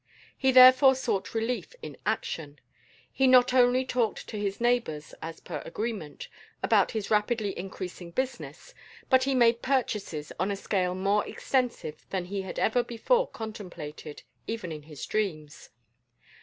He 0.35 0.51
therefore 0.51 0.95
sought 0.95 1.35
relief 1.35 1.75
in 1.83 1.95
action. 2.07 2.57
He 3.11 3.27
not 3.27 3.53
only 3.53 3.85
talked 3.85 4.27
to 4.29 4.39
his 4.39 4.59
neighbours 4.59 5.13
(as 5.21 5.39
per 5.39 5.61
agreement) 5.63 6.27
about 6.63 6.89
his 6.93 7.11
rapidly 7.11 7.55
increasing 7.55 8.09
business, 8.09 8.73
but 9.11 9.25
he 9.25 9.35
made 9.35 9.61
purchases 9.61 10.31
on 10.39 10.49
a 10.49 10.55
scale 10.55 10.95
more 10.95 11.27
extensive 11.27 12.07
than 12.09 12.25
he 12.25 12.41
had 12.41 12.57
ever 12.57 12.81
before 12.81 13.27
contemplated, 13.27 14.23
even 14.47 14.71
in 14.71 14.81
his 14.81 15.05
dreams. 15.05 15.69